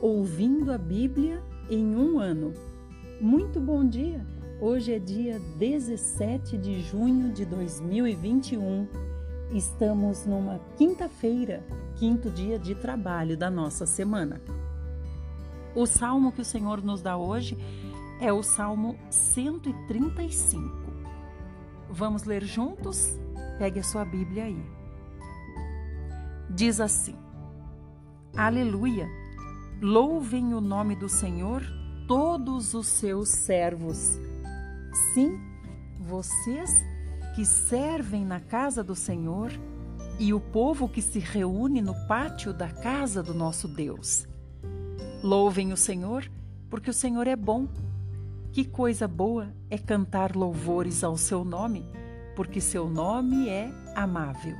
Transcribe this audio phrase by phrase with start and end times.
[0.00, 2.54] Ouvindo a Bíblia em um ano.
[3.20, 4.26] Muito bom dia!
[4.58, 8.88] Hoje é dia 17 de junho de 2021.
[9.52, 11.62] Estamos numa quinta-feira,
[11.96, 14.40] quinto dia de trabalho da nossa semana.
[15.74, 17.58] O salmo que o Senhor nos dá hoje
[18.22, 20.64] é o Salmo 135.
[21.90, 23.20] Vamos ler juntos?
[23.58, 24.64] Pegue a sua Bíblia aí.
[26.48, 27.16] Diz assim:
[28.34, 29.19] Aleluia!
[29.82, 31.62] Louvem o nome do Senhor
[32.06, 34.18] todos os seus servos.
[35.14, 35.40] Sim,
[35.98, 36.84] vocês
[37.34, 39.50] que servem na casa do Senhor
[40.18, 44.28] e o povo que se reúne no pátio da casa do nosso Deus.
[45.22, 46.30] Louvem o Senhor,
[46.68, 47.66] porque o Senhor é bom.
[48.52, 51.86] Que coisa boa é cantar louvores ao seu nome,
[52.36, 54.58] porque seu nome é amável.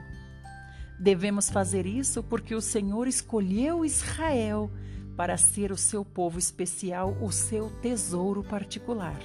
[0.98, 4.71] Devemos fazer isso porque o Senhor escolheu Israel
[5.21, 9.21] para ser o seu povo especial, o seu tesouro particular.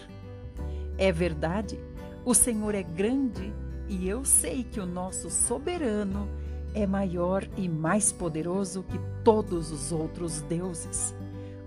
[0.98, 1.80] É verdade,
[2.26, 3.54] o Senhor é grande
[3.88, 6.28] e eu sei que o nosso soberano
[6.74, 11.16] é maior e mais poderoso que todos os outros deuses.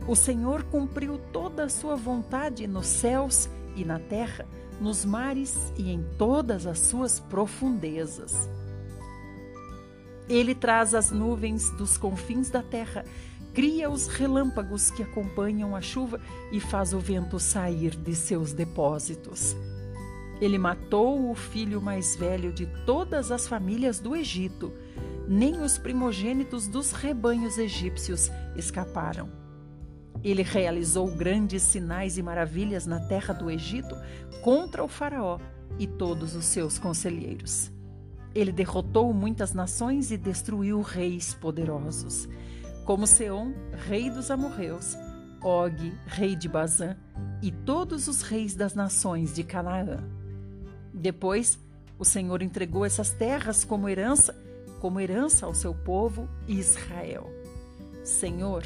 [0.07, 4.47] O Senhor cumpriu toda a sua vontade nos céus e na terra,
[4.79, 8.47] nos mares e em todas as suas profundezas.
[10.29, 13.07] Ele traz as nuvens dos confins da terra
[13.53, 16.21] cria os relâmpagos que acompanham a chuva
[16.53, 19.57] e faz o vento sair de seus depósitos.
[20.41, 24.73] Ele matou o filho mais velho de todas as famílias do Egito.
[25.27, 29.29] Nem os primogênitos dos rebanhos egípcios escaparam.
[30.23, 33.97] Ele realizou grandes sinais e maravilhas na terra do Egito
[34.43, 35.39] contra o Faraó
[35.79, 37.71] e todos os seus conselheiros.
[38.35, 42.29] Ele derrotou muitas nações e destruiu reis poderosos
[42.89, 43.53] como Seom,
[43.87, 44.97] rei dos amorreus,
[45.43, 46.97] Og, rei de Bazã,
[47.43, 49.99] e todos os reis das nações de Canaã.
[50.95, 51.59] Depois,
[51.99, 54.35] o Senhor entregou essas terras como herança,
[54.81, 57.31] como herança ao seu povo Israel.
[58.03, 58.65] Senhor,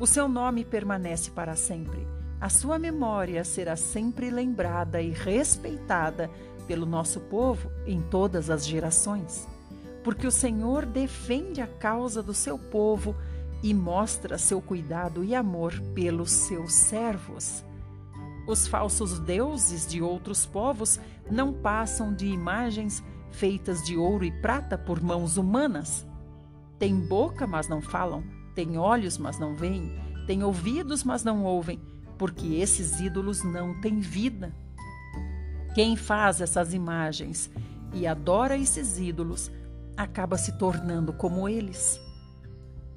[0.00, 2.04] o seu nome permanece para sempre.
[2.40, 6.28] A sua memória será sempre lembrada e respeitada
[6.66, 9.46] pelo nosso povo em todas as gerações.
[10.02, 13.14] Porque o Senhor defende a causa do seu povo
[13.62, 17.64] e mostra seu cuidado e amor pelos seus servos.
[18.46, 20.98] Os falsos deuses de outros povos
[21.30, 26.06] não passam de imagens feitas de ouro e prata por mãos humanas.
[26.78, 29.94] Têm boca, mas não falam, têm olhos, mas não veem,
[30.26, 31.80] têm ouvidos, mas não ouvem,
[32.18, 34.52] porque esses ídolos não têm vida.
[35.74, 37.50] Quem faz essas imagens
[37.92, 39.50] e adora esses ídolos
[39.96, 42.00] acaba se tornando como eles.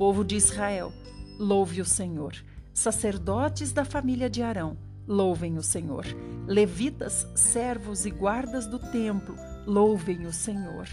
[0.03, 0.91] Povo de Israel,
[1.39, 2.35] louve o Senhor.
[2.73, 4.77] Sacerdotes da família de Arão,
[5.07, 6.05] louvem o Senhor.
[6.45, 9.33] Levitas, servos e guardas do templo,
[9.65, 10.89] louvem o Senhor.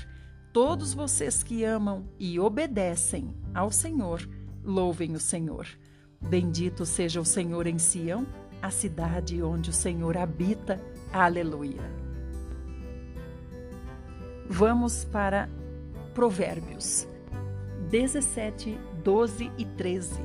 [0.53, 4.31] Todos vocês que amam e obedecem ao Senhor,
[4.62, 5.66] louvem o Senhor.
[6.21, 8.25] Bendito seja o Senhor em Sião,
[8.62, 10.81] a cidade onde o Senhor habita.
[11.12, 11.82] Aleluia.
[14.48, 15.48] Vamos para
[16.15, 17.09] Provérbios
[17.91, 20.21] 17, 12 e 13.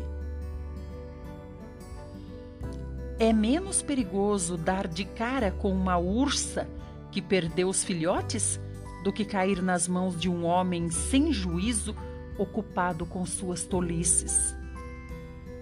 [3.17, 6.67] É menos perigoso dar de cara com uma ursa
[7.11, 8.59] que perdeu os filhotes
[9.03, 11.95] do que cair nas mãos de um homem sem juízo
[12.37, 14.53] ocupado com suas tolices.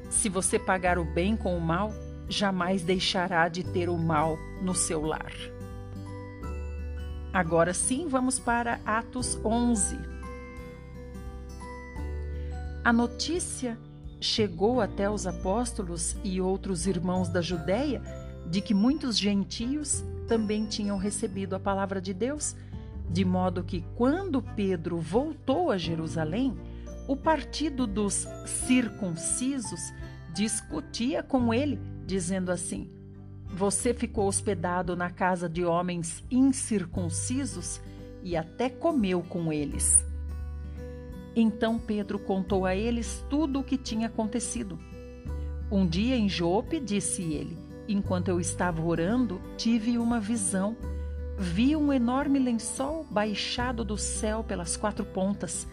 [0.10, 1.94] Se você pagar o bem com o mal,
[2.28, 5.34] jamais deixará de ter o mal no seu lar.
[7.32, 10.13] Agora sim, vamos para Atos 11.
[12.84, 13.80] A notícia
[14.20, 18.02] chegou até os apóstolos e outros irmãos da Judéia
[18.46, 22.58] de que muitos gentios também tinham recebido a palavra de Deus,
[23.10, 26.58] de modo que quando Pedro voltou a Jerusalém,
[27.08, 29.94] o partido dos circuncisos
[30.34, 32.92] discutia com ele, dizendo assim:
[33.56, 37.80] Você ficou hospedado na casa de homens incircuncisos
[38.22, 40.04] e até comeu com eles.
[41.36, 44.78] Então Pedro contou a eles tudo o que tinha acontecido.
[45.72, 47.58] Um dia em Jope, disse ele,
[47.88, 50.78] enquanto eu estava orando, tive uma visão.
[51.38, 55.68] Vi um enorme lençol baixado do céu pelas quatro pontas.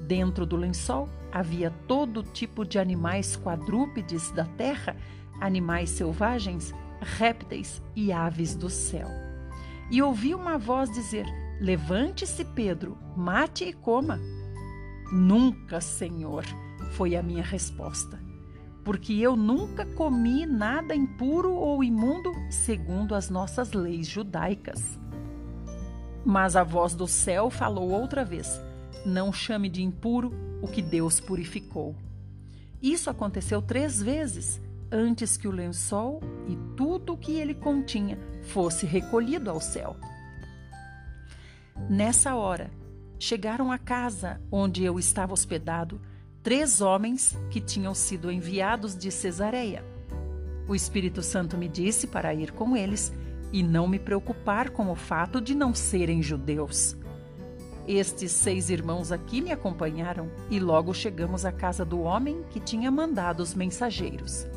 [0.00, 4.96] Dentro do lençol havia todo tipo de animais quadrúpedes da terra,
[5.38, 9.08] animais selvagens, répteis e aves do céu.
[9.90, 11.26] E ouvi uma voz dizer:
[11.60, 14.18] Levante-se, Pedro, mate e coma.
[15.12, 16.44] Nunca, Senhor,
[16.92, 18.18] foi a minha resposta.
[18.84, 24.98] porque eu nunca comi nada impuro ou imundo segundo as nossas leis judaicas.
[26.24, 28.60] Mas a voz do céu falou outra vez:
[29.06, 31.94] Não chame de impuro o que Deus purificou.
[32.80, 34.60] Isso aconteceu três vezes
[34.90, 39.96] antes que o lençol e tudo o que ele continha fosse recolhido ao céu.
[41.88, 42.70] Nessa hora,
[43.22, 46.00] chegaram à casa onde eu estava hospedado
[46.42, 49.84] três homens que tinham sido enviados de Cesareia.
[50.66, 53.12] O Espírito Santo me disse para ir com eles
[53.52, 56.96] e não me preocupar com o fato de não serem judeus.
[57.86, 62.90] Estes seis irmãos aqui me acompanharam e logo chegamos à casa do homem que tinha
[62.90, 64.48] mandado os mensageiros.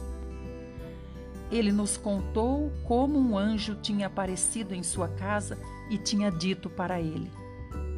[1.51, 5.55] Ele nos contou como um anjo tinha aparecido em sua casa
[5.87, 7.29] e tinha dito para ele: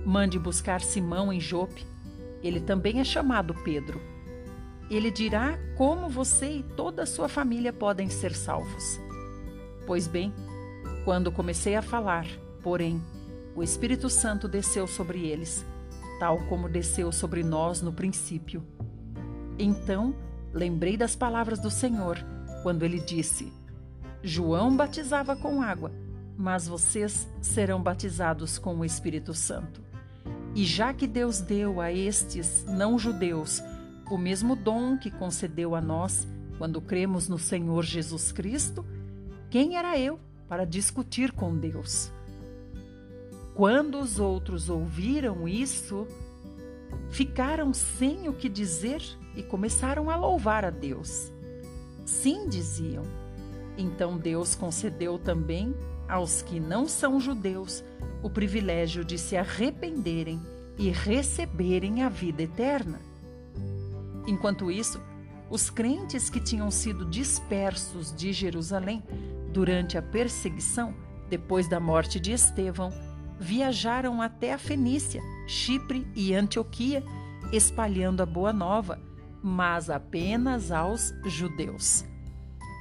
[0.07, 1.86] Mande buscar Simão em Jope
[2.44, 4.01] ele também é chamado Pedro.
[4.89, 9.00] Ele dirá como você e toda a sua família podem ser salvos.
[9.86, 10.33] Pois bem,
[11.04, 12.25] quando comecei a falar,
[12.62, 13.01] porém,
[13.56, 15.65] o Espírito Santo desceu sobre eles,
[16.19, 18.63] tal como desceu sobre nós no princípio.
[19.60, 20.15] Então,
[20.53, 22.18] lembrei das palavras do Senhor,
[22.63, 23.51] quando ele disse:
[24.21, 25.92] João batizava com água,
[26.38, 29.87] mas vocês serão batizados com o Espírito Santo.
[30.57, 33.62] E já que Deus deu a estes não-judeus
[34.09, 36.27] o mesmo dom que concedeu a nós
[36.57, 38.83] quando cremos no Senhor Jesus Cristo,
[39.51, 40.19] quem era eu
[40.50, 42.12] para discutir com Deus?
[43.54, 46.07] Quando os outros ouviram isso,
[47.12, 49.03] ficaram sem o que dizer
[49.36, 51.31] e começaram a louvar a Deus.
[52.03, 53.03] Sim, diziam.
[53.77, 55.75] Então Deus concedeu também
[56.10, 57.83] aos que não são judeus
[58.21, 60.41] o privilégio de se arrependerem
[60.77, 62.99] e receberem a vida eterna.
[64.27, 65.01] Enquanto isso,
[65.49, 69.03] os crentes que tinham sido dispersos de Jerusalém
[69.51, 70.93] durante a perseguição,
[71.29, 72.91] depois da morte de Estevão,
[73.39, 77.03] viajaram até a Fenícia, Chipre e Antioquia,
[77.51, 78.99] espalhando a boa nova,
[79.41, 82.03] mas apenas aos judeus.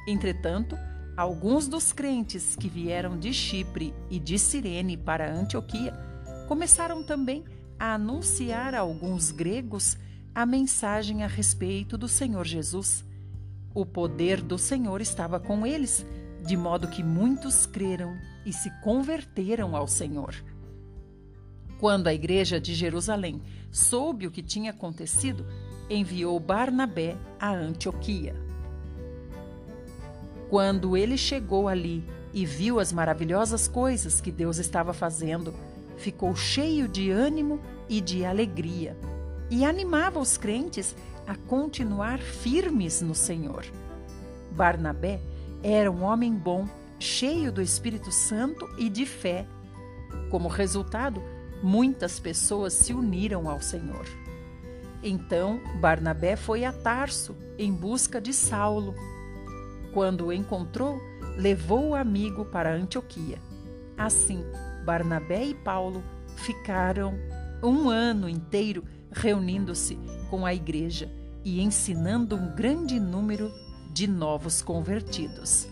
[0.08, 0.76] Entretanto,
[1.16, 5.94] Alguns dos crentes que vieram de Chipre e de Cirene para Antioquia
[6.46, 7.42] começaram também
[7.78, 9.96] a anunciar a alguns gregos
[10.34, 13.02] a mensagem a respeito do Senhor Jesus.
[13.74, 16.04] O poder do Senhor estava com eles,
[16.44, 18.14] de modo que muitos creram
[18.44, 20.34] e se converteram ao Senhor.
[21.80, 25.46] Quando a igreja de Jerusalém soube o que tinha acontecido,
[25.88, 28.45] enviou Barnabé a Antioquia.
[30.48, 35.54] Quando ele chegou ali e viu as maravilhosas coisas que Deus estava fazendo,
[35.96, 38.96] ficou cheio de ânimo e de alegria
[39.50, 40.96] e animava os crentes
[41.26, 43.64] a continuar firmes no Senhor.
[44.50, 45.20] Barnabé
[45.62, 49.46] era um homem bom, cheio do Espírito Santo e de fé.
[50.31, 51.22] Como resultado,
[51.62, 54.06] muitas pessoas se uniram ao Senhor.
[55.02, 58.94] Então, Barnabé foi a Tarso em busca de Saulo
[59.96, 61.00] quando o encontrou,
[61.38, 63.38] levou o amigo para Antioquia.
[63.96, 64.44] Assim,
[64.84, 66.04] Barnabé e Paulo
[66.37, 67.14] ficaram
[67.62, 69.98] um ano inteiro reunindo-se
[70.28, 71.10] com a igreja
[71.43, 73.50] e ensinando um grande número
[73.91, 75.67] de novos convertidos.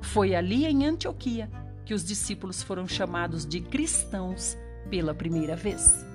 [0.00, 1.50] Foi ali em Antioquia
[1.84, 4.56] que os discípulos foram chamados de cristãos
[4.88, 6.06] pela primeira vez.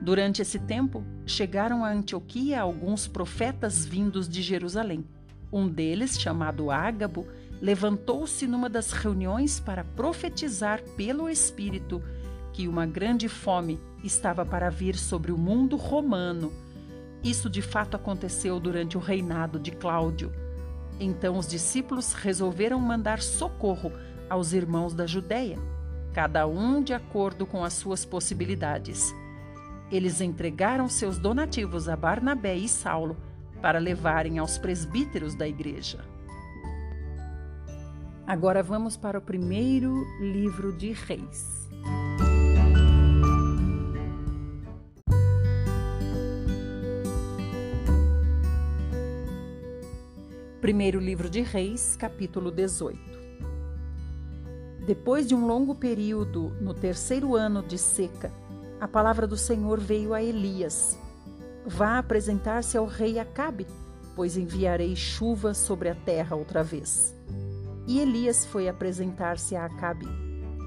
[0.00, 5.04] Durante esse tempo, chegaram a Antioquia alguns profetas vindos de Jerusalém.
[5.52, 7.26] Um deles, chamado Ágabo,
[7.60, 12.02] levantou-se numa das reuniões para profetizar pelo Espírito
[12.52, 16.52] que uma grande fome estava para vir sobre o mundo romano.
[17.22, 20.32] Isso de fato aconteceu durante o reinado de Cláudio.
[20.98, 23.92] Então os discípulos resolveram mandar socorro
[24.28, 25.58] aos irmãos da Judéia,
[26.12, 29.14] cada um de acordo com as suas possibilidades.
[29.90, 33.16] Eles entregaram seus donativos a Barnabé e Saulo
[33.62, 36.04] para levarem aos presbíteros da igreja.
[38.26, 41.70] Agora vamos para o primeiro livro de Reis.
[50.60, 52.98] Primeiro livro de Reis, capítulo 18.
[54.84, 58.32] Depois de um longo período, no terceiro ano de seca,
[58.80, 60.98] a palavra do Senhor veio a Elias:
[61.66, 63.66] Vá apresentar-se ao rei Acabe,
[64.14, 67.14] pois enviarei chuva sobre a terra outra vez.
[67.86, 70.06] E Elias foi apresentar-se a Acabe.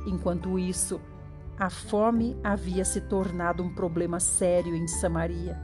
[0.07, 0.99] Enquanto isso,
[1.57, 5.59] a fome havia se tornado um problema sério em Samaria.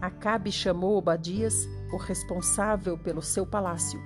[0.00, 3.98] Acabe chamou Obadias, o responsável pelo seu palácio.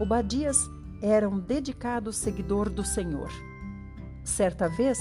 [0.00, 0.58] Obadias
[1.02, 3.30] era um dedicado seguidor do Senhor.
[4.24, 4.98] Certa vez,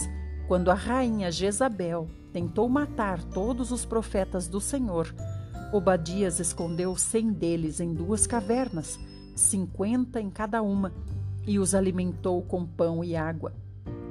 [0.48, 5.14] quando a rainha Jezabel tentou matar todos os profetas do Senhor,
[5.74, 9.00] Obadias escondeu cem deles em duas cavernas,
[9.36, 10.94] cinquenta em cada uma,
[11.46, 13.54] e os alimentou com pão e água.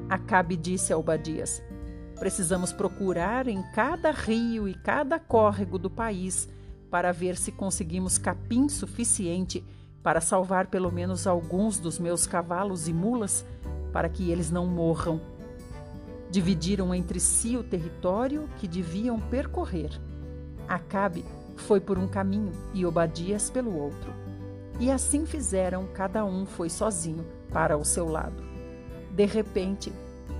[0.08, 1.62] Acabe disse a Obadias:
[2.18, 6.48] Precisamos procurar em cada rio e cada córrego do país
[6.90, 9.64] para ver se conseguimos capim suficiente
[10.02, 13.44] para salvar pelo menos alguns dos meus cavalos e mulas,
[13.92, 15.20] para que eles não morram.
[16.34, 19.92] Dividiram entre si o território que deviam percorrer.
[20.66, 21.24] Acabe
[21.54, 24.12] foi por um caminho e Obadias pelo outro.
[24.80, 28.42] E assim fizeram, cada um foi sozinho para o seu lado.
[29.12, 29.92] De repente,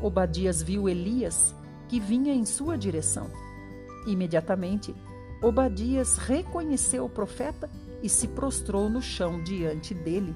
[0.02, 1.54] Obadias viu Elias,
[1.86, 3.30] que vinha em sua direção.
[4.04, 4.92] Imediatamente,
[5.40, 7.70] Obadias reconheceu o profeta
[8.02, 10.34] e se prostrou no chão diante dele.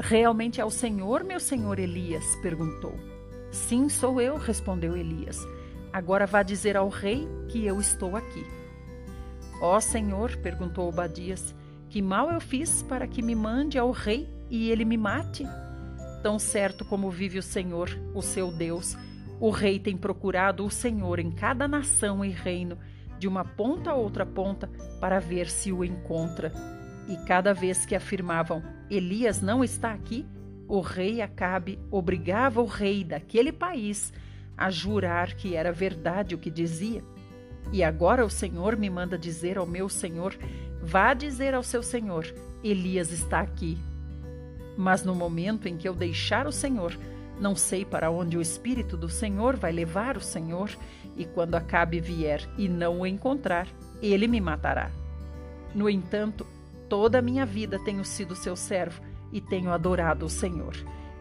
[0.00, 2.24] Realmente é o Senhor, meu senhor Elias?
[2.36, 3.05] perguntou.
[3.56, 5.44] Sim, sou eu, respondeu Elias.
[5.92, 8.46] Agora vá dizer ao rei que eu estou aqui.
[9.60, 11.52] Ó Senhor, perguntou Obadias,
[11.88, 15.44] que mal eu fiz para que me mande ao rei e ele me mate?
[16.22, 18.94] Tão certo como vive o Senhor, o seu Deus,
[19.40, 22.78] o rei tem procurado o Senhor em cada nação e reino,
[23.18, 24.70] de uma ponta a outra ponta,
[25.00, 26.52] para ver se o encontra.
[27.08, 30.26] E cada vez que afirmavam: Elias não está aqui,
[30.68, 34.12] o rei Acabe obrigava o rei daquele país
[34.56, 37.02] a jurar que era verdade o que dizia.
[37.72, 40.36] E agora o Senhor me manda dizer ao meu senhor:
[40.82, 42.26] vá dizer ao seu senhor:
[42.62, 43.78] Elias está aqui.
[44.76, 46.96] Mas no momento em que eu deixar o Senhor,
[47.40, 50.70] não sei para onde o Espírito do Senhor vai levar o Senhor,
[51.16, 53.66] e quando Acabe vier e não o encontrar,
[54.02, 54.90] ele me matará.
[55.74, 56.46] No entanto,
[56.90, 59.00] toda a minha vida tenho sido seu servo
[59.32, 60.74] e tenho adorado o Senhor.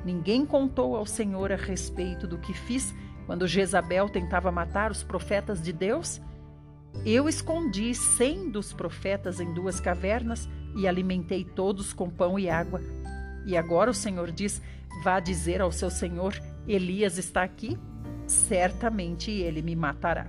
[0.03, 2.93] Ninguém contou ao Senhor a respeito do que fiz
[3.25, 6.21] quando Jezabel tentava matar os profetas de Deus?
[7.05, 12.81] Eu escondi cem dos profetas em duas cavernas e alimentei todos com pão e água.
[13.45, 14.61] E agora o Senhor diz:
[15.03, 16.33] Vá dizer ao seu senhor:
[16.67, 17.77] Elias está aqui?
[18.27, 20.27] Certamente ele me matará.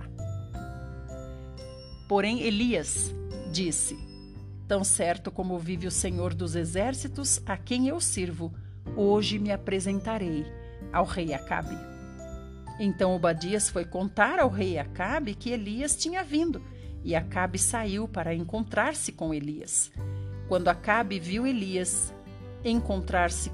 [2.07, 3.13] Porém, Elias
[3.51, 4.06] disse:
[4.67, 8.53] Tão certo como vive o Senhor dos exércitos, a quem eu sirvo,
[8.97, 10.45] hoje me apresentarei
[10.91, 11.77] ao rei Acabe.
[12.77, 16.61] Então Obadias foi contar ao rei Acabe que Elias tinha vindo,
[17.01, 19.89] e Acabe saiu para encontrar-se com Elias.
[20.49, 22.13] Quando Acabe viu Elias
[22.63, 23.51] encontrar-se,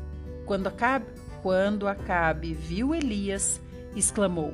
[0.47, 1.05] quando Acabe,
[1.43, 3.61] quando Acabe viu Elias,
[3.95, 4.51] exclamou: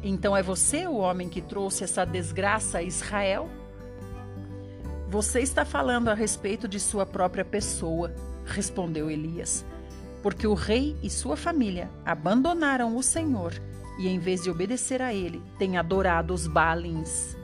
[0.00, 3.50] Então é você o homem que trouxe essa desgraça a Israel?
[5.08, 9.64] Você está falando a respeito de sua própria pessoa, respondeu Elias
[10.26, 13.52] porque o rei e sua família abandonaram o Senhor
[13.96, 17.36] e, em vez de obedecer a ele, têm adorado os Balins.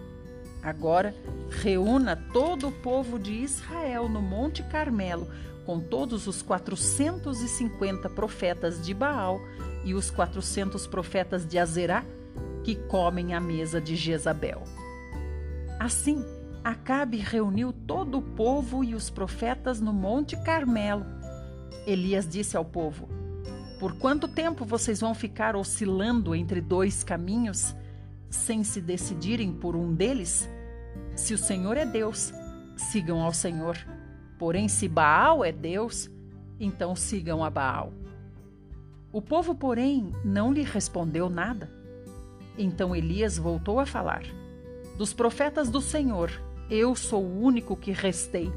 [0.61, 1.15] Agora,
[1.49, 5.29] reúna todo o povo de Israel no Monte Carmelo,
[5.65, 9.41] com todos os 450 profetas de Baal
[9.85, 12.05] e os 400 profetas de Azerá,
[12.65, 14.65] que comem à mesa de Jezabel.
[15.79, 16.25] Assim,
[16.65, 21.23] Acabe reuniu todo o povo e os profetas no Monte Carmelo
[21.87, 23.09] Elias disse ao povo:
[23.79, 27.75] Por quanto tempo vocês vão ficar oscilando entre dois caminhos,
[28.31, 30.49] sem se decidirem por um deles?
[31.17, 32.33] Se o Senhor é Deus,
[32.77, 33.77] sigam ao Senhor.
[34.39, 36.11] Porém, se Baal é Deus,
[36.59, 37.93] então sigam a Baal.
[39.13, 41.71] O povo, porém, não lhe respondeu nada.
[42.57, 44.23] Então Elias voltou a falar:
[44.97, 46.31] Dos profetas do Senhor,
[46.71, 48.53] eu sou o único que restei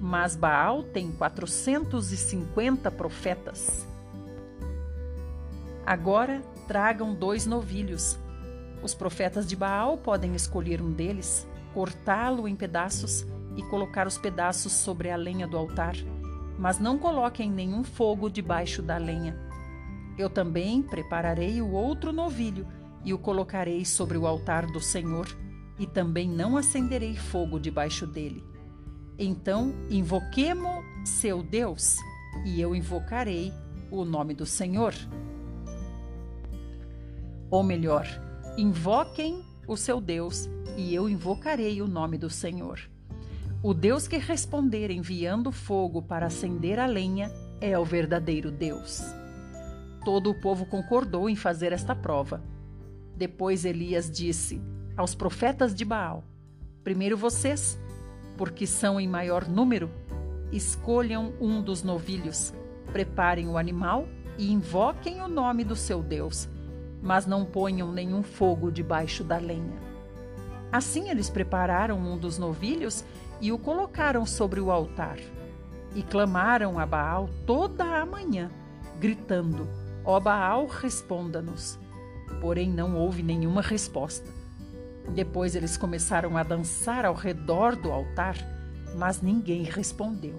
[0.00, 3.86] mas Baal tem 450 profetas.
[5.86, 8.18] Agora tragam dois novilhos.
[8.82, 13.26] Os profetas de Baal podem escolher um deles, cortá-lo em pedaços
[13.56, 15.94] e colocar os pedaços sobre a lenha do altar,
[16.58, 19.38] mas não coloquem nenhum fogo debaixo da lenha.
[20.18, 22.66] Eu também prepararei o outro novilho
[23.04, 25.26] e o colocarei sobre o altar do Senhor,
[25.78, 28.44] e também não acenderei fogo debaixo dele.
[29.18, 31.96] Então invoquemo seu Deus,
[32.44, 33.52] e eu invocarei
[33.90, 34.94] o nome do Senhor.
[37.50, 38.06] Ou melhor,
[38.56, 42.80] invoquem o seu Deus, e eu invocarei o nome do Senhor.
[43.62, 49.02] O Deus que responder enviando fogo para acender a lenha é o verdadeiro Deus.
[50.04, 52.42] Todo o povo concordou em fazer esta prova.
[53.16, 54.60] Depois Elias disse:
[54.96, 56.24] aos profetas de Baal:
[56.82, 57.78] Primeiro vocês,
[58.36, 59.90] porque são em maior número,
[60.52, 62.52] escolham um dos novilhos,
[62.92, 64.06] preparem o animal
[64.38, 66.48] e invoquem o nome do seu Deus,
[67.02, 69.94] mas não ponham nenhum fogo debaixo da lenha.
[70.72, 73.04] Assim eles prepararam um dos novilhos
[73.40, 75.18] e o colocaram sobre o altar.
[75.94, 78.50] E clamaram a Baal toda a manhã,
[78.98, 79.68] gritando:
[80.04, 81.78] Ó Baal, responda-nos.
[82.40, 84.28] Porém, não houve nenhuma resposta.
[85.12, 88.36] Depois eles começaram a dançar ao redor do altar,
[88.96, 90.34] mas ninguém respondeu.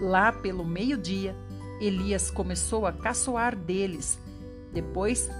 [0.00, 1.36] Lá pelo meio-dia,
[1.80, 4.18] Elias começou a caçoar deles.
[4.72, 5.30] Depois,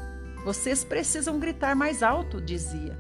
[0.45, 2.99] vocês precisam gritar mais alto, dizia,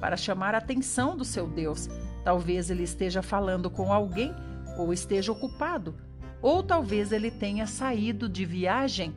[0.00, 1.88] para chamar a atenção do seu Deus.
[2.24, 4.34] Talvez ele esteja falando com alguém
[4.78, 5.94] ou esteja ocupado,
[6.40, 9.14] ou talvez ele tenha saído de viagem.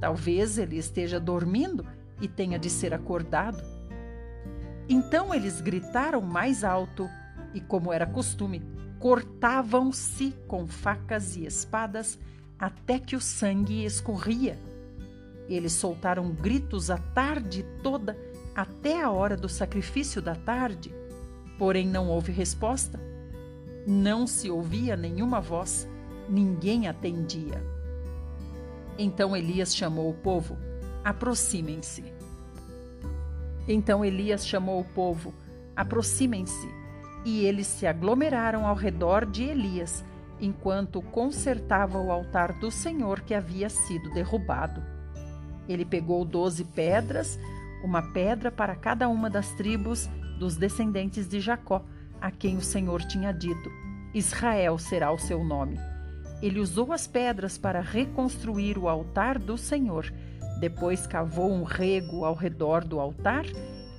[0.00, 1.86] Talvez ele esteja dormindo
[2.20, 3.73] e tenha de ser acordado.
[4.88, 7.08] Então eles gritaram mais alto
[7.52, 8.62] e, como era costume,
[8.98, 12.18] cortavam-se com facas e espadas
[12.58, 14.58] até que o sangue escorria.
[15.48, 18.16] Eles soltaram gritos a tarde toda
[18.54, 20.94] até a hora do sacrifício da tarde,
[21.58, 23.00] porém não houve resposta.
[23.86, 25.86] Não se ouvia nenhuma voz,
[26.28, 27.62] ninguém atendia.
[28.96, 30.56] Então Elias chamou o povo:
[31.04, 32.13] aproximem-se.
[33.66, 35.34] Então Elias chamou o povo:
[35.74, 36.68] aproximem-se.
[37.24, 40.04] E eles se aglomeraram ao redor de Elias,
[40.38, 44.82] enquanto consertava o altar do Senhor que havia sido derrubado.
[45.66, 47.38] Ele pegou doze pedras,
[47.82, 51.82] uma pedra para cada uma das tribos dos descendentes de Jacó,
[52.20, 53.70] a quem o Senhor tinha dito:
[54.12, 55.78] Israel será o seu nome.
[56.42, 60.12] Ele usou as pedras para reconstruir o altar do Senhor
[60.60, 63.44] depois cavou um rego ao redor do altar.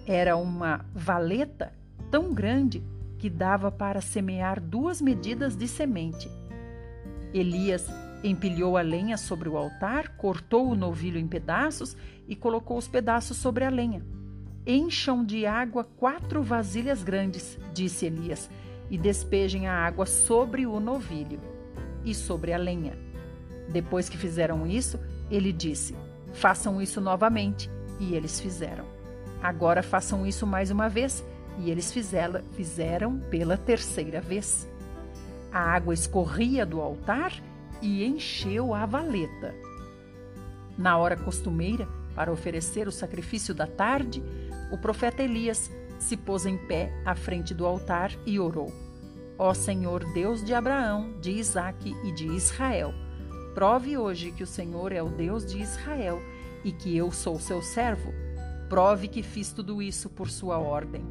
[0.06, 1.74] Era uma valeta
[2.10, 2.84] tão grande
[3.18, 6.30] que dava para semear duas medidas de semente.
[7.34, 7.88] Elias
[8.24, 11.96] empilhou a lenha sobre o altar, cortou o novilho em pedaços
[12.28, 14.04] e colocou os pedaços sobre a lenha.
[14.66, 18.50] Encham de água quatro vasilhas grandes, disse Elias,
[18.90, 21.40] e despejem a água sobre o novilho
[22.04, 22.98] e sobre a lenha.
[23.70, 25.96] Depois que fizeram isso, ele disse:
[26.36, 27.70] Façam isso novamente.
[28.00, 28.86] E eles fizeram.
[29.42, 31.24] Agora façam isso mais uma vez.
[31.60, 34.68] E eles fizeram, pela terceira vez.
[35.52, 37.32] A água escorria do altar
[37.82, 39.56] e encheu a valeta.
[40.78, 44.22] Na hora costumeira, para oferecer o sacrifício da tarde,
[44.72, 48.74] o profeta Elias se pôs em pé à frente do altar e orou:
[49.38, 52.94] Ó Senhor Deus de Abraão, de Isaque e de Israel,
[53.56, 56.22] Prove hoje que o Senhor é o Deus de Israel
[56.62, 58.14] e que eu sou seu servo.
[58.68, 61.06] Prove que fiz tudo isso por sua ordem.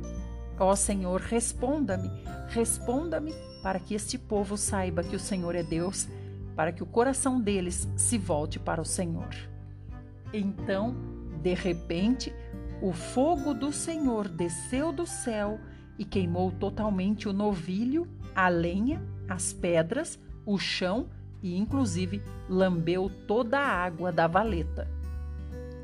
[0.61, 2.11] Ó Senhor, responda-me,
[2.49, 6.07] responda-me, para que este povo saiba que o Senhor é Deus,
[6.55, 9.35] para que o coração deles se volte para o Senhor.
[10.31, 10.95] Então,
[11.43, 12.31] de repente,
[12.83, 15.59] o fogo do Senhor desceu do céu
[15.99, 21.09] e queimou totalmente o novilho, a lenha, as pedras, o chão
[21.45, 24.91] e, inclusive, lambeu toda a água da valeta.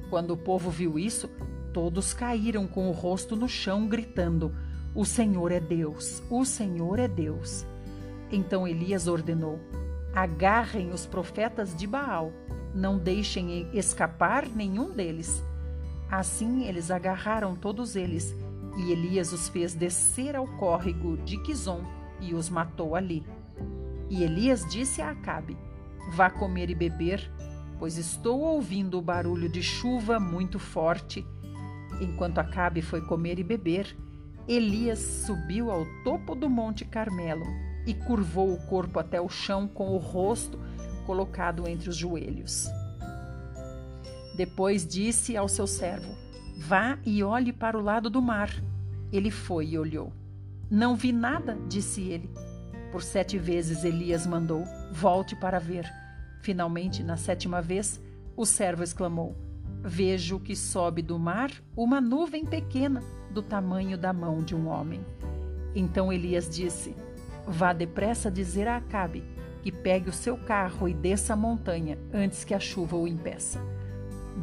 [0.09, 1.29] Quando o povo viu isso,
[1.71, 4.55] todos caíram com o rosto no chão, gritando:
[4.95, 7.67] O Senhor é Deus, o Senhor é Deus.
[8.33, 9.61] Então Elias ordenou:
[10.15, 12.33] Agarrem os profetas de Baal,
[12.75, 15.45] não deixem escapar nenhum deles.
[16.11, 18.35] Assim eles agarraram todos eles,
[18.79, 21.85] e Elias os fez descer ao córrego de Quizon
[22.19, 23.23] e os matou ali.
[24.11, 25.57] E Elias disse a Acabe:
[26.13, 27.31] Vá comer e beber,
[27.79, 31.25] pois estou ouvindo o barulho de chuva muito forte.
[32.01, 33.97] Enquanto Acabe foi comer e beber,
[34.49, 37.47] Elias subiu ao topo do Monte Carmelo
[37.87, 40.59] e curvou o corpo até o chão com o rosto
[41.07, 42.69] colocado entre os joelhos.
[44.37, 46.13] Depois disse ao seu servo:
[46.59, 48.51] Vá e olhe para o lado do mar.
[49.13, 50.13] Ele foi e olhou.
[50.71, 52.31] Não vi nada, disse ele.
[52.91, 55.91] Por sete vezes Elias mandou: Volte para ver.
[56.41, 58.01] Finalmente, na sétima vez,
[58.37, 59.37] o servo exclamou:
[59.83, 65.01] Vejo que sobe do mar uma nuvem pequena, do tamanho da mão de um homem.
[65.75, 66.97] Então Elias disse:
[67.47, 69.23] Vá depressa dizer a Acabe
[69.63, 73.61] que pegue o seu carro e desça a montanha antes que a chuva o impeça.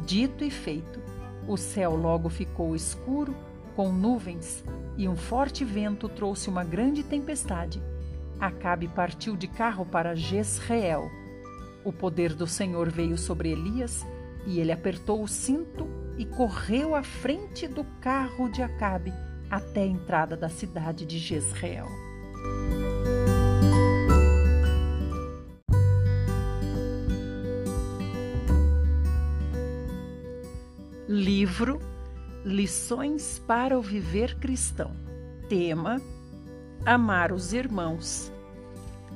[0.06, 1.00] Dito e feito,
[1.46, 3.34] o céu logo ficou escuro,
[3.74, 4.64] com nuvens,
[4.96, 7.82] e um forte vento trouxe uma grande tempestade
[8.40, 11.10] Acabe partiu de carro para Jezreel.
[11.84, 14.06] O poder do Senhor veio sobre Elias
[14.46, 19.12] e ele apertou o cinto e correu à frente do carro de Acabe
[19.50, 21.86] até a entrada da cidade de Jezreel.
[31.08, 31.80] Livro
[32.44, 34.94] Lições para o Viver Cristão.
[35.48, 36.00] Tema:
[36.86, 38.32] Amar os Irmãos.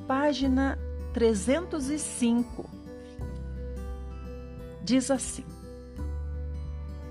[0.07, 0.77] Página
[1.13, 2.69] 305.
[4.83, 5.45] Diz assim: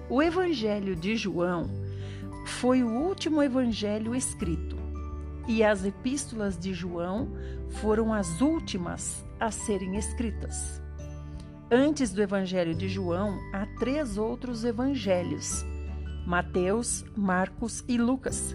[0.08, 1.68] O Evangelho de João
[2.46, 4.76] foi o último evangelho escrito,
[5.48, 7.30] e as epístolas de João
[7.80, 10.80] foram as últimas a serem escritas.
[11.70, 15.64] Antes do Evangelho de João, há três outros evangelhos:
[16.26, 18.54] Mateus, Marcos e Lucas,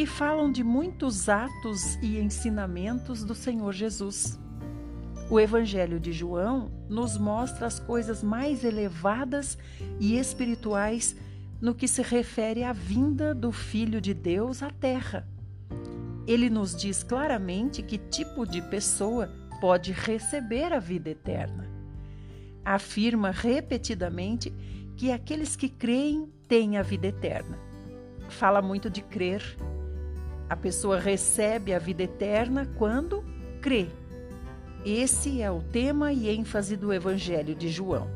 [0.00, 4.40] que falam de muitos atos e ensinamentos do Senhor Jesus.
[5.28, 9.58] O Evangelho de João nos mostra as coisas mais elevadas
[10.00, 11.14] e espirituais
[11.60, 15.28] no que se refere à vinda do Filho de Deus à Terra.
[16.26, 21.68] Ele nos diz claramente que tipo de pessoa pode receber a vida eterna
[22.64, 24.50] afirma repetidamente
[24.96, 27.58] que aqueles que creem têm a vida eterna.
[28.30, 29.42] Fala muito de crer.
[30.50, 33.24] A pessoa recebe a vida eterna quando
[33.62, 33.86] crê.
[34.84, 38.10] Esse é o tema e ênfase do Evangelho de João.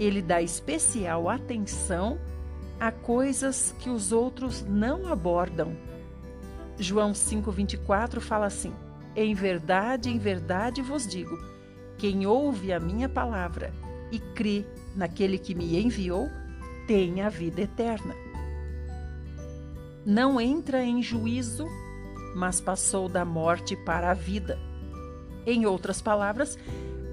[0.00, 2.18] Ele dá especial atenção
[2.80, 5.76] a coisas que os outros não abordam.
[6.78, 8.72] João 5,24 fala assim:
[9.14, 11.38] Em verdade, em verdade vos digo
[12.02, 13.72] quem ouve a minha palavra
[14.10, 16.28] e crê naquele que me enviou,
[16.84, 18.12] tem a vida eterna.
[20.04, 21.66] Não entra em juízo,
[22.34, 24.58] mas passou da morte para a vida.
[25.46, 26.58] Em outras palavras,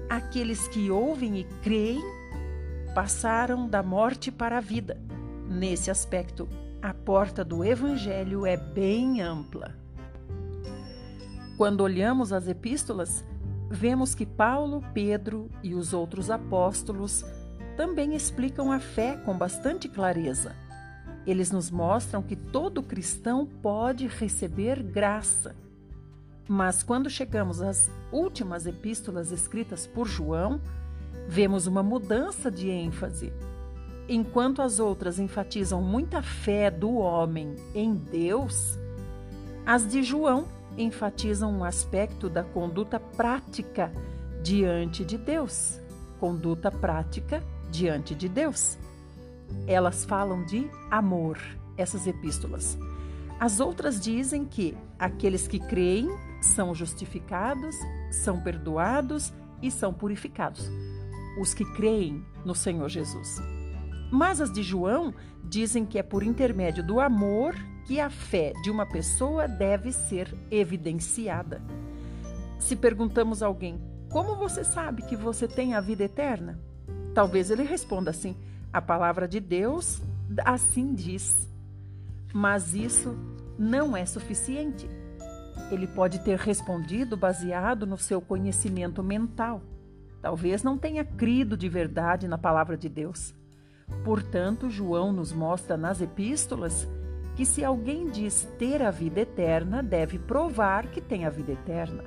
[0.08, 2.02] aqueles que ouvem e creem
[2.94, 5.00] passaram da morte para a vida.
[5.48, 6.48] Nesse aspecto,
[6.82, 9.74] a porta do Evangelho é bem ampla.
[11.56, 13.24] Quando olhamos as epístolas,
[13.70, 17.24] vemos que Paulo, Pedro e os outros apóstolos
[17.76, 20.56] também explicam a fé com bastante clareza.
[21.26, 25.54] Eles nos mostram que todo cristão pode receber graça.
[26.48, 30.60] Mas quando chegamos às últimas epístolas escritas por João,
[31.28, 33.32] vemos uma mudança de ênfase.
[34.08, 38.76] Enquanto as outras enfatizam muita fé do homem em Deus,
[39.64, 43.92] as de João enfatizam um aspecto da conduta prática
[44.42, 45.78] diante de Deus.
[46.18, 48.76] Conduta prática diante de Deus.
[49.66, 51.38] Elas falam de amor,
[51.76, 52.78] essas epístolas.
[53.38, 56.08] As outras dizem que aqueles que creem
[56.40, 57.74] são justificados,
[58.10, 59.32] são perdoados
[59.62, 60.70] e são purificados.
[61.40, 63.40] Os que creem no Senhor Jesus.
[64.10, 67.54] Mas as de João dizem que é por intermédio do amor
[67.86, 71.62] que a fé de uma pessoa deve ser evidenciada.
[72.58, 76.58] Se perguntamos a alguém, como você sabe que você tem a vida eterna?
[77.14, 78.36] Talvez ele responda assim:
[78.72, 80.00] a palavra de Deus
[80.44, 81.48] assim diz.
[82.32, 83.16] Mas isso
[83.58, 84.88] não é suficiente.
[85.70, 89.62] Ele pode ter respondido baseado no seu conhecimento mental.
[90.22, 93.34] Talvez não tenha crido de verdade na palavra de Deus.
[94.04, 96.86] Portanto, João nos mostra nas epístolas
[97.36, 102.04] que se alguém diz ter a vida eterna, deve provar que tem a vida eterna.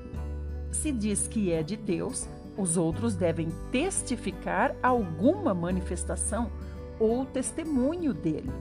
[0.71, 6.51] Se diz que é de Deus, os outros devem testificar alguma manifestação
[6.99, 8.51] ou testemunho dele.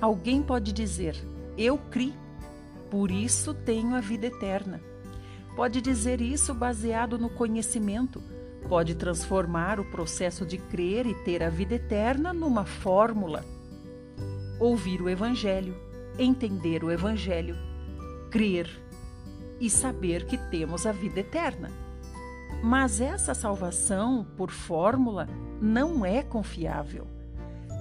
[0.00, 1.16] Alguém pode dizer:
[1.56, 2.14] Eu criei,
[2.90, 4.80] por isso tenho a vida eterna.
[5.54, 8.22] Pode dizer isso baseado no conhecimento.
[8.68, 13.44] Pode transformar o processo de crer e ter a vida eterna numa fórmula
[14.60, 15.74] ouvir o Evangelho,
[16.18, 17.56] entender o Evangelho,
[18.30, 18.68] crer
[19.60, 21.70] e saber que temos a vida eterna.
[22.62, 25.28] Mas essa salvação por fórmula
[25.60, 27.06] não é confiável.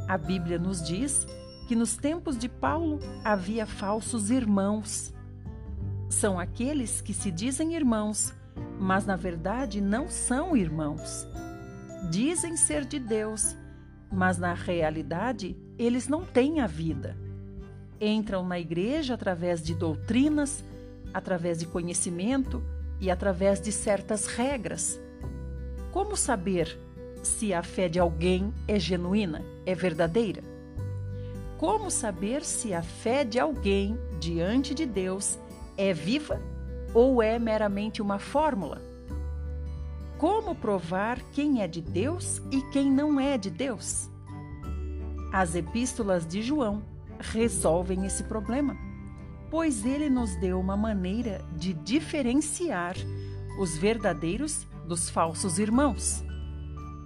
[0.08, 1.26] A Bíblia nos diz
[1.68, 5.14] que nos tempos de Paulo havia falsos irmãos.
[6.10, 8.34] São aqueles que se dizem irmãos,
[8.80, 11.28] mas na verdade não são irmãos.
[12.10, 13.56] Dizem ser de Deus,
[14.12, 17.16] mas na realidade eles não têm a vida.
[18.02, 20.64] Entram na igreja através de doutrinas,
[21.14, 22.64] através de conhecimento
[23.00, 25.00] e através de certas regras.
[25.92, 26.78] Como saber
[27.24, 30.44] se a fé de alguém é genuína, é verdadeira?
[31.58, 35.38] Como saber se a fé de alguém diante de Deus
[35.78, 36.42] é viva
[36.94, 38.90] ou é meramente uma fórmula?
[40.20, 44.10] como provar quem é de Deus e quem não é de Deus?
[45.32, 46.84] As epístolas de João
[47.18, 48.76] resolvem esse problema,
[49.50, 52.96] pois ele nos deu uma maneira de diferenciar
[53.60, 56.24] os verdadeiros dos falsos irmãos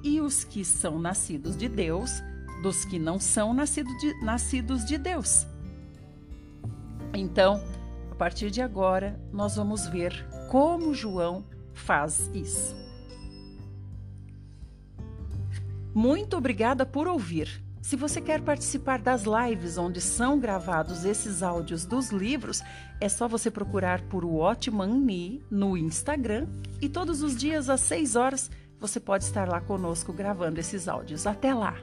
[0.03, 2.21] e os que são nascidos de Deus
[2.61, 5.45] dos que não são nascido de, nascidos de Deus.
[7.13, 7.61] Então,
[8.11, 12.75] a partir de agora, nós vamos ver como João faz isso.
[15.93, 17.62] Muito obrigada por ouvir.
[17.83, 22.63] Se você quer participar das lives onde são gravados esses áudios dos livros,
[23.01, 26.47] é só você procurar por Watchman Nee no Instagram
[26.81, 31.27] e todos os dias às 6 horas você pode estar lá conosco gravando esses áudios.
[31.27, 31.75] Até lá!